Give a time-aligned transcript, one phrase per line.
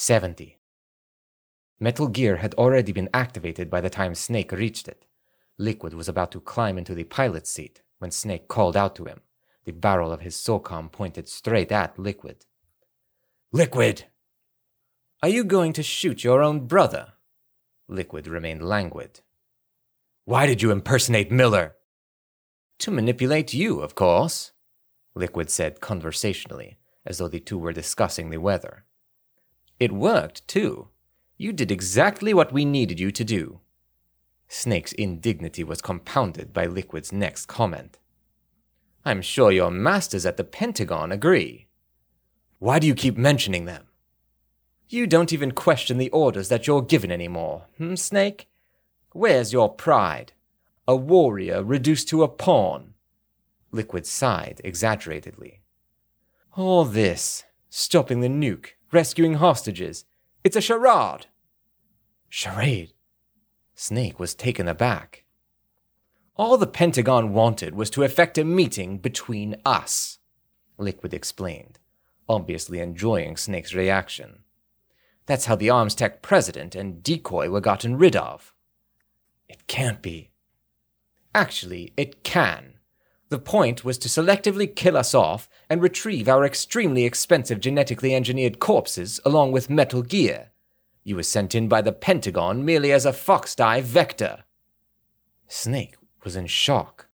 [0.00, 0.60] 70.
[1.80, 5.06] Metal gear had already been activated by the time Snake reached it.
[5.58, 9.22] Liquid was about to climb into the pilot's seat when Snake called out to him,
[9.64, 12.46] the barrel of his SOCOM pointed straight at Liquid.
[13.50, 14.04] Liquid!
[15.20, 17.14] Are you going to shoot your own brother?
[17.88, 19.22] Liquid remained languid.
[20.24, 21.74] Why did you impersonate Miller?
[22.78, 24.52] To manipulate you, of course,
[25.16, 28.84] Liquid said conversationally, as though the two were discussing the weather.
[29.78, 30.88] It worked, too.
[31.36, 33.60] You did exactly what we needed you to do.
[34.48, 37.98] Snake's indignity was compounded by Liquid's next comment.
[39.04, 41.68] I'm sure your masters at the Pentagon agree.
[42.58, 43.86] Why do you keep mentioning them?
[44.88, 48.48] You don't even question the orders that you're given anymore, hmm, Snake?
[49.12, 50.32] Where's your pride?
[50.86, 52.94] A warrior reduced to a pawn.
[53.70, 55.60] Liquid sighed exaggeratedly.
[56.56, 60.04] All this, stopping the nuke, rescuing hostages,
[60.44, 61.26] it's a charade.
[62.28, 62.92] Charade?
[63.74, 65.24] Snake was taken aback.
[66.36, 70.18] All the Pentagon wanted was to effect a meeting between us,
[70.78, 71.78] Liquid explained,
[72.28, 74.44] obviously enjoying Snake's reaction.
[75.26, 78.54] That's how the Arms Tech president and decoy were gotten rid of.
[79.48, 80.30] It can't be.
[81.34, 82.77] Actually, it can.
[83.30, 88.58] The point was to selectively kill us off and retrieve our extremely expensive genetically engineered
[88.58, 90.50] corpses along with metal gear.
[91.04, 94.44] You were sent in by the Pentagon merely as a foxdie vector.
[95.46, 97.07] Snake was in shock.